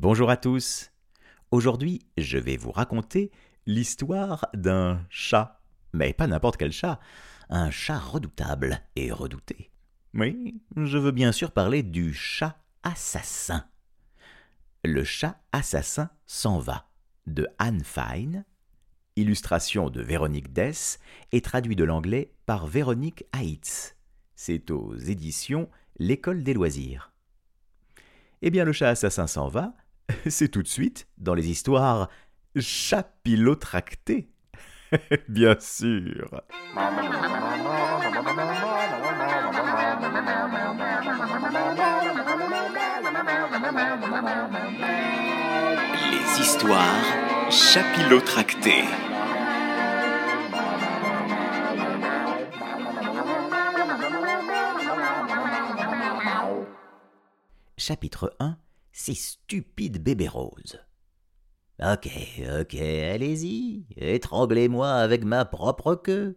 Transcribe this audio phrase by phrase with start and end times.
[0.00, 0.92] Bonjour à tous.
[1.50, 3.32] Aujourd'hui, je vais vous raconter
[3.66, 5.60] l'histoire d'un chat.
[5.92, 7.00] Mais pas n'importe quel chat,
[7.48, 9.72] un chat redoutable et redouté.
[10.14, 13.64] Oui, je veux bien sûr parler du chat assassin.
[14.84, 16.88] Le chat assassin s'en va,
[17.26, 18.44] de Anne Fine,
[19.16, 21.00] illustration de Véronique Dess
[21.32, 23.96] et traduit de l'anglais par Véronique Haitz.
[24.36, 25.68] C'est aux éditions
[25.98, 27.10] L'École des loisirs.
[28.42, 29.74] Eh bien, le chat assassin s'en va,
[30.28, 32.08] c'est tout de suite dans les histoires
[32.56, 34.30] chapilotractées.
[35.28, 36.42] Bien sûr.
[46.10, 48.84] Les histoires chapilotractées.
[57.76, 58.58] Chapitre 1
[59.00, 60.80] Ces stupides bébés roses.
[61.80, 62.10] Ok,
[62.60, 66.36] ok, allez-y, étranglez-moi avec ma propre queue.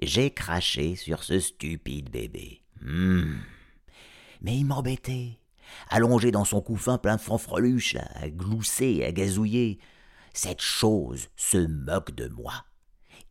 [0.00, 2.62] J'ai craché sur ce stupide bébé.
[2.80, 3.38] Hmm.
[4.40, 5.40] Mais il m'embêtait.
[5.90, 9.80] Allongé dans son couffin plein de fanfreluches, à glousser, à gazouiller.
[10.32, 12.64] Cette chose se moque de moi.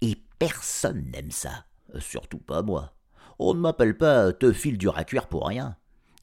[0.01, 1.67] Et personne n'aime ça.
[1.99, 2.97] Surtout pas moi.
[3.39, 5.77] On ne m'appelle pas Teufil dur à cuire pour rien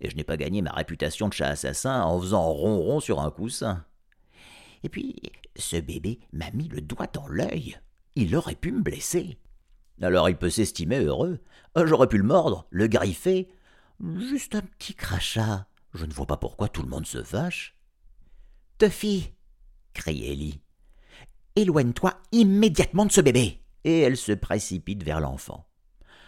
[0.05, 3.31] et je n'ai pas gagné ma réputation de chat assassin en faisant ronron sur un
[3.31, 3.85] coussin.
[4.83, 5.17] Et puis,
[5.57, 7.79] ce bébé m'a mis le doigt dans l'œil.
[8.15, 9.39] Il aurait pu me blesser.
[10.03, 11.41] Alors il peut s'estimer heureux.
[11.75, 13.49] J'aurais pu le mordre, le griffer.
[14.19, 15.67] Juste un petit crachat.
[15.95, 17.75] Je ne vois pas pourquoi tout le monde se fâche.
[18.79, 19.33] Tuffy
[19.95, 20.61] criait Ellie.
[21.57, 23.63] Éloigne-toi immédiatement de ce bébé.
[23.85, 25.67] Et elle se précipite vers l'enfant.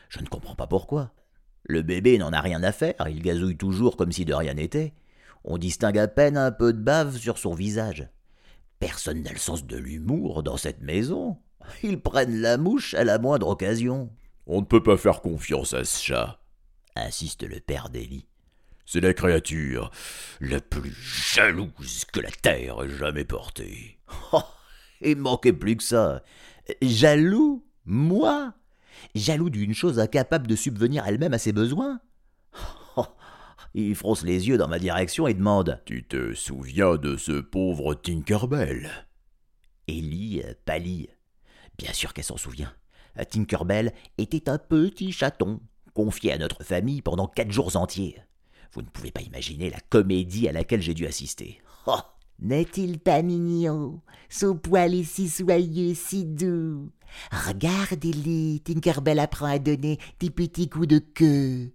[0.09, 1.13] Je ne comprends pas pourquoi.
[1.69, 4.95] Le bébé n'en a rien à faire, il gazouille toujours comme si de rien n'était.
[5.45, 8.09] On distingue à peine un peu de bave sur son visage.
[8.79, 11.39] Personne n'a le sens de l'humour dans cette maison.
[11.83, 14.11] Ils prennent la mouche à la moindre occasion.
[14.47, 16.41] On ne peut pas faire confiance à ce chat,
[16.95, 18.27] insiste le père d'Élie.
[18.85, 19.91] C'est la créature
[20.41, 23.99] la plus jalouse que la terre ait jamais portée.
[24.33, 24.43] Oh,
[25.01, 26.23] il manquait plus que ça.
[26.81, 28.53] Jaloux Moi?
[29.15, 32.01] Jaloux d'une chose incapable de subvenir elle-même à ses besoins
[33.75, 37.95] Il fronce les yeux dans ma direction et demande Tu te souviens de ce pauvre
[37.95, 38.91] Tinkerbell?
[39.89, 41.09] Ellie pâlit.
[41.79, 42.73] Bien sûr qu'elle s'en souvient.
[43.31, 45.61] Tinkerbell était un petit chaton,
[45.95, 48.19] confié à notre famille pendant quatre jours entiers.
[48.73, 51.61] Vous ne pouvez pas imaginer la comédie à laquelle j'ai dû assister.
[52.41, 56.91] n'est-il pas mignon Son poil est si soyeux, si doux?
[57.31, 61.73] Regardez-les, Tinkerbell apprend à donner des petits coups de queue.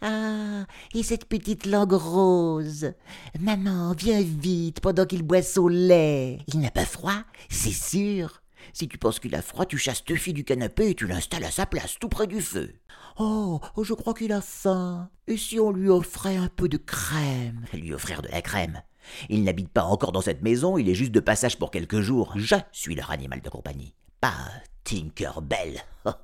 [0.00, 0.64] Ah,
[0.94, 2.92] et cette petite langue rose.
[3.40, 6.38] Maman, viens vite pendant qu'il boit son lait.
[6.46, 8.42] Il n'a pas froid, c'est sûr.
[8.72, 11.50] Si tu penses qu'il a froid, tu chasses Tuffy du canapé et tu l'installes à
[11.50, 12.72] sa place, tout près du feu.
[13.18, 15.10] Oh, je crois qu'il a faim.
[15.26, 17.64] Et si on lui offrait un peu de crème?
[17.72, 18.80] Lui offrir de la crème
[19.28, 22.32] il n'habite pas encore dans cette maison, il est juste de passage pour quelques jours.
[22.36, 23.94] Je suis leur animal de compagnie.
[24.20, 24.36] Pas
[24.84, 25.80] Tinkerbell.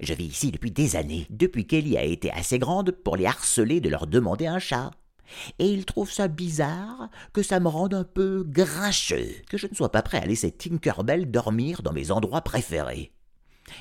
[0.00, 3.80] Je vis ici depuis des années, depuis qu'Ellie a été assez grande pour les harceler
[3.80, 4.92] de leur demander un chat.
[5.58, 9.74] Et ils trouvent ça bizarre que ça me rende un peu grincheux, que je ne
[9.74, 13.12] sois pas prêt à laisser Tinkerbell dormir dans mes endroits préférés.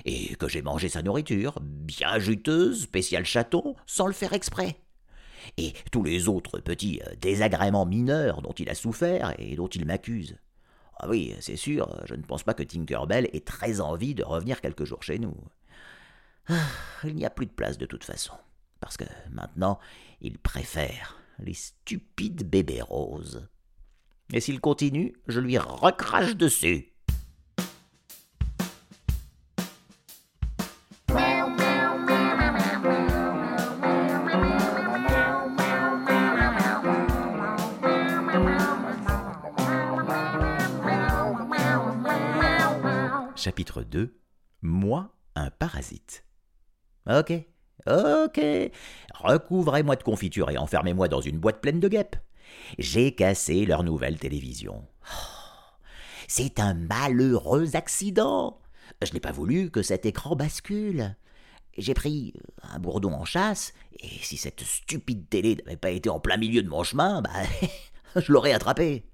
[0.03, 4.81] Et que j'ai mangé sa nourriture, bien juteuse, spéciale chaton, sans le faire exprès
[5.57, 9.85] et tous les autres petits euh, désagréments mineurs dont il a souffert et dont il
[9.85, 10.37] m'accuse.
[10.99, 14.61] Ah oui, c'est sûr, je ne pense pas que Tinkerbell ait très envie de revenir
[14.61, 15.35] quelques jours chez nous.
[16.49, 16.55] Ah,
[17.03, 18.33] il n'y a plus de place de toute façon,
[18.79, 19.79] parce que maintenant,
[20.21, 23.47] il préfère les stupides bébés roses.
[24.33, 26.93] Et s'il continue, je lui recrache dessus.
[43.47, 44.13] Chapitre 2
[44.61, 46.25] Moi, un parasite.
[47.09, 47.31] Ok,
[47.87, 48.41] ok.
[49.13, 52.17] Recouvrez-moi de confiture et enfermez-moi dans une boîte pleine de guêpes.
[52.77, 54.85] J'ai cassé leur nouvelle télévision.
[55.05, 55.77] Oh,
[56.27, 58.59] c'est un malheureux accident.
[59.01, 61.15] Je n'ai pas voulu que cet écran bascule.
[61.77, 62.33] J'ai pris
[62.63, 66.63] un bourdon en chasse, et si cette stupide télé n'avait pas été en plein milieu
[66.63, 67.31] de mon chemin, bah,
[68.17, 69.05] je l'aurais attrapé.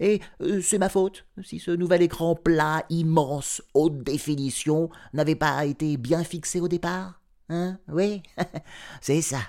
[0.00, 5.64] Et euh, c'est ma faute si ce nouvel écran plat, immense, haute définition n'avait pas
[5.64, 7.20] été bien fixé au départ.
[7.48, 7.78] Hein?
[7.88, 8.22] Oui,
[9.00, 9.40] c'est ça.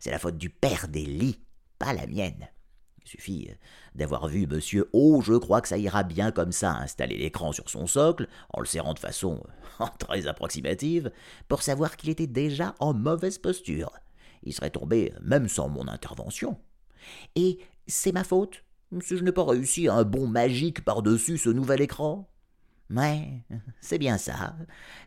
[0.00, 1.40] C'est la faute du père d'Élie,
[1.78, 2.48] pas la mienne.
[3.04, 3.50] Il suffit
[3.94, 7.68] d'avoir vu monsieur Oh, je crois que ça ira bien comme ça, installer l'écran sur
[7.68, 9.42] son socle, en le serrant de façon
[9.98, 11.12] très approximative,
[11.48, 13.92] pour savoir qu'il était déjà en mauvaise posture.
[14.42, 16.58] Il serait tombé même sans mon intervention.
[17.36, 18.63] Et c'est ma faute
[19.02, 22.28] si je n'ai pas réussi un bond magique par-dessus ce nouvel écran.
[22.90, 23.42] Ouais,
[23.80, 24.56] c'est bien ça.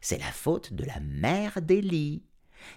[0.01, 2.23] C'est la faute de la mère d'Élie.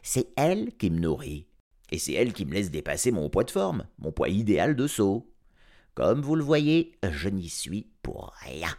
[0.03, 1.47] C'est elle qui me nourrit.
[1.91, 4.87] Et c'est elle qui me laisse dépasser mon poids de forme, mon poids idéal de
[4.87, 5.33] saut.
[5.95, 8.71] Comme vous le voyez, je n'y suis pour rien.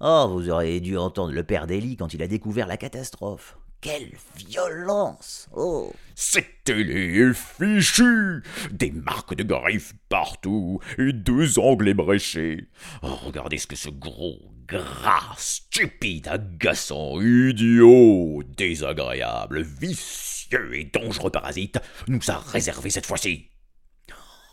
[0.00, 3.58] Oh, vous auriez dû entendre le père d'Élie quand il a découvert la catastrophe.
[3.80, 8.42] Quelle violence Oh Cette télé est fichue
[8.72, 12.68] Des marques de griffes partout et deux ongles ébréchés.
[13.02, 21.78] Oh, regardez ce que ce gros, gras, stupide, agaçant, idiot, désagréable, vicieux et dangereux parasite
[22.08, 23.50] nous a réservé cette fois-ci.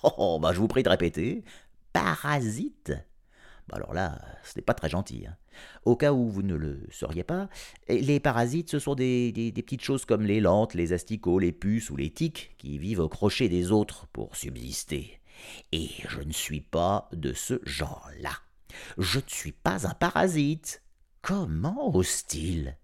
[0.04, 1.44] Oh, bah je vous prie de répéter.
[1.94, 2.94] Parasite?
[3.72, 5.26] Alors là, ce n'est pas très gentil.
[5.28, 5.36] Hein.
[5.86, 7.50] Au cas où vous ne le sauriez pas,
[7.88, 11.90] les parasites, ce sont des, des, petites choses comme les lentes, les asticots, les puces
[11.90, 15.20] ou les tiques qui vivent au crochet des autres pour subsister.
[15.72, 18.34] Et je ne suis pas de ce genre-là.
[18.98, 20.82] Je ne suis pas un parasite.
[21.22, 22.78] Comment ose-t-il?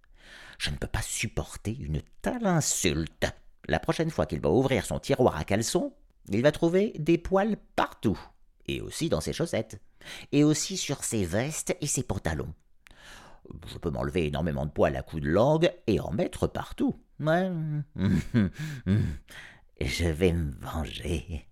[0.58, 3.28] Je ne peux pas supporter une telle insulte.
[3.68, 5.94] La prochaine fois qu'il va ouvrir son tiroir à caleçon,
[6.30, 8.20] il va trouver des poils partout,
[8.68, 9.82] et aussi dans ses chaussettes
[10.32, 12.54] et aussi sur ses vestes et ses pantalons.
[13.68, 16.96] Je peux m'enlever énormément de poils à coups de langue et en mettre partout.
[19.82, 21.48] Je vais me venger.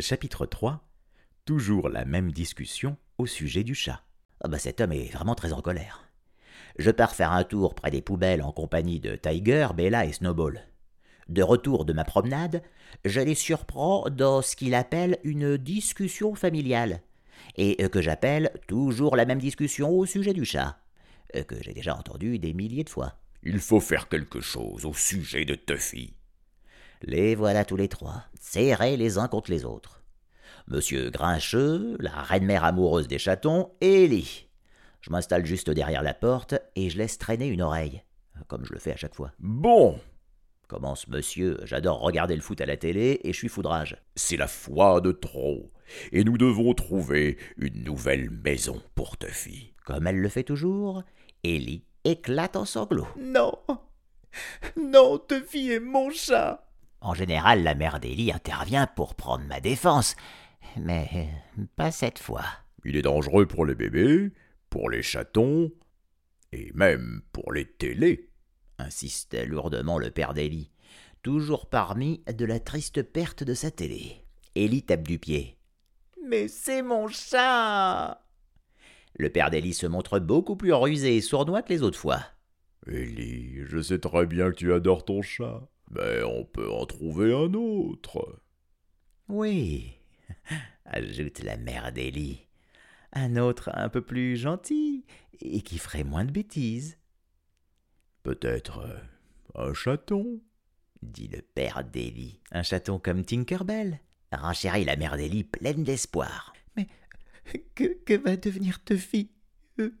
[0.00, 0.84] Chapitre 3
[1.44, 4.02] Toujours la même discussion au sujet du chat.
[4.42, 6.07] Ah bah cet homme est vraiment très en colère
[6.78, 10.62] je pars faire un tour près des poubelles en compagnie de Tiger, Bella et Snowball.
[11.28, 12.62] De retour de ma promenade,
[13.04, 17.02] je les surprends dans ce qu'il appelle une discussion familiale,
[17.56, 20.78] et que j'appelle toujours la même discussion au sujet du chat,
[21.32, 23.14] que j'ai déjà entendu des milliers de fois.
[23.42, 26.14] Il faut faire quelque chose au sujet de Tuffy.
[27.02, 30.02] Les voilà tous les trois, serrés les uns contre les autres.
[30.66, 34.47] Monsieur Grincheux, la reine-mère amoureuse des chatons, et Ellie,
[35.00, 38.02] je m'installe juste derrière la porte et je laisse traîner une oreille,
[38.46, 39.32] comme je le fais à chaque fois.
[39.38, 39.98] Bon
[40.68, 43.96] Commence monsieur, j'adore regarder le foot à la télé et je suis foudrage.
[44.16, 45.72] C'est la foi de trop,
[46.12, 49.72] et nous devons trouver une nouvelle maison pour Tuffy.
[49.86, 51.04] Comme elle le fait toujours,
[51.42, 53.08] Ellie éclate en sanglots.
[53.18, 53.54] Non
[54.76, 56.68] Non, Tuffy est mon chat
[57.00, 60.16] En général, la mère d'Ellie intervient pour prendre ma défense,
[60.76, 61.30] mais
[61.76, 62.44] pas cette fois.
[62.84, 64.32] Il est dangereux pour les bébés,
[64.70, 65.72] pour les chatons,
[66.52, 68.30] et même pour les télés,
[68.78, 70.70] insistait lourdement le père d'Élie,
[71.22, 74.24] toujours parmi de la triste perte de sa télé.
[74.54, 75.58] Élie tape du pied.
[76.26, 78.20] Mais c'est mon chat
[79.14, 82.22] Le père d'Élie se montre beaucoup plus rusé et sournois que les autres fois.
[82.86, 87.32] Élie, je sais très bien que tu adores ton chat, mais on peut en trouver
[87.32, 88.40] un autre.
[89.28, 89.92] Oui,
[90.84, 92.47] ajoute la mère d'Élie
[93.12, 95.04] un autre un peu plus gentil
[95.40, 96.98] et qui ferait moins de bêtises.
[98.22, 100.40] Peut-être euh, un chaton
[101.02, 102.40] dit le père d'Élie.
[102.50, 104.00] Un chaton comme Tinkerbell
[104.32, 106.52] renchérit la mère d'Élie pleine d'espoir.
[106.76, 106.88] Mais
[107.74, 109.30] que, que va devenir Tuffy
[109.78, 109.94] euh?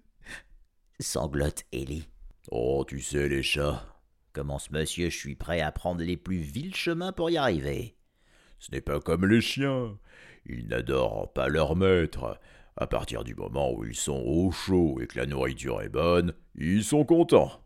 [1.00, 2.08] sanglote Élie.
[2.50, 3.84] Oh, tu sais, les chats.
[4.32, 7.96] Commence monsieur, je suis prêt à prendre les plus vils chemins pour y arriver?
[8.58, 9.98] Ce n'est pas comme les chiens.
[10.46, 12.40] Ils n'adorent pas leur maître.
[12.80, 16.32] À partir du moment où ils sont au chaud et que la nourriture est bonne,
[16.54, 17.64] ils sont contents.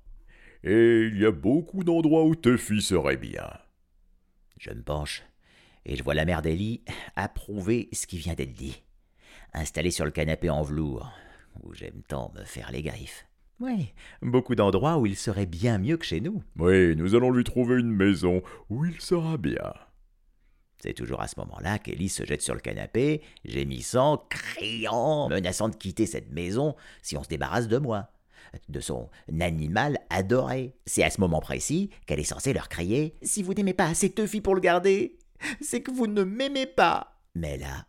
[0.64, 3.50] Et il y a beaucoup d'endroits où Tuffy serait bien.
[4.56, 5.22] Je me penche
[5.84, 6.82] et je vois la mère d'Ellie
[7.14, 8.82] approuver ce qui vient d'être dit.
[9.52, 11.12] Installée sur le canapé en velours,
[11.62, 13.26] où j'aime tant me faire les griffes.
[13.60, 13.92] Oui,
[14.22, 16.42] beaucoup d'endroits où il serait bien mieux que chez nous.
[16.56, 19.74] Oui, nous allons lui trouver une maison où il sera bien.
[20.82, 25.76] C'est toujours à ce moment-là qu'Ellie se jette sur le canapé, gémissant, criant, menaçant de
[25.76, 28.10] quitter cette maison si on se débarrasse de moi,
[28.68, 29.08] de son
[29.40, 30.74] animal adoré.
[30.84, 34.12] C'est à ce moment précis qu'elle est censée leur crier Si vous n'aimez pas assez
[34.12, 35.18] Tuffy pour le garder,
[35.60, 37.20] c'est que vous ne m'aimez pas.
[37.36, 37.86] Mais là,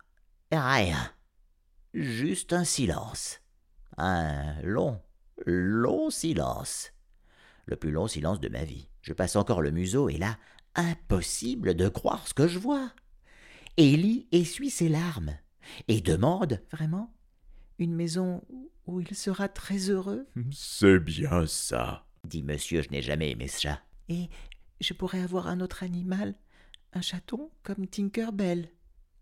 [0.51, 1.11] rien.
[1.95, 3.41] Juste un silence.
[3.97, 5.01] Un long,
[5.47, 6.93] long silence.
[7.65, 8.87] Le plus long silence de ma vie.
[9.01, 10.37] Je passe encore le museau et là,
[10.75, 12.91] Impossible de croire ce que je vois.
[13.77, 15.35] Élie essuie ses larmes
[15.87, 17.13] et demande Vraiment
[17.79, 18.43] Une maison
[18.85, 20.27] où il sera très heureux?
[20.51, 22.05] C'est bien ça.
[22.25, 23.81] dit monsieur, je n'ai jamais aimé ce chat.
[24.09, 24.29] Et
[24.81, 26.35] je pourrais avoir un autre animal,
[26.93, 28.69] un chaton comme Tinkerbell?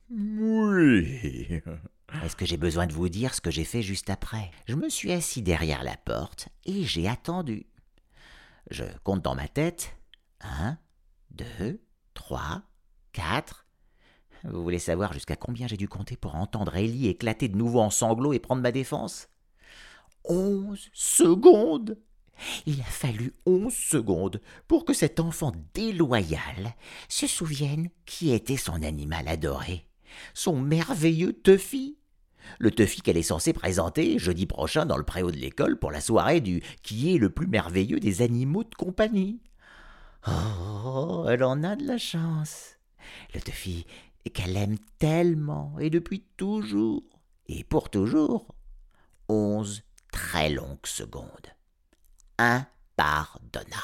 [0.10, 1.62] Oui.
[2.24, 4.52] Est-ce que j'ai besoin de vous dire ce que j'ai fait juste après?
[4.68, 7.68] Je me suis assis derrière la porte et j'ai attendu.
[8.70, 9.96] Je compte dans ma tête.
[10.42, 10.78] Un,
[11.36, 11.82] deux,
[12.14, 12.64] trois,
[13.14, 13.66] quatre.
[14.44, 17.90] Vous voulez savoir jusqu'à combien j'ai dû compter pour entendre Ellie éclater de nouveau en
[17.90, 19.28] sanglots et prendre ma défense?
[20.24, 21.98] Onze secondes
[22.66, 26.76] Il a fallu onze secondes pour que cet enfant déloyal
[27.08, 29.88] se souvienne qui était son animal adoré,
[30.34, 31.98] son merveilleux Tuffy.
[32.58, 36.02] Le Tuffy qu'elle est censée présenter jeudi prochain dans le préau de l'école pour la
[36.02, 39.40] soirée du qui est le plus merveilleux des animaux de compagnie.
[40.28, 42.78] Oh, elle en a de la chance.
[43.34, 43.86] Le Tuffy
[44.30, 47.04] qu'elle aime tellement et depuis toujours
[47.48, 48.48] et pour toujours.
[49.28, 51.28] Onze très longues secondes.
[52.38, 53.78] Impardonnable.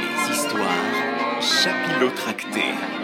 [0.00, 2.97] Les histoires chapilotractées.